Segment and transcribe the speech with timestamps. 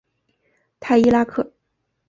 [0.79, 1.53] 泰伊拉克。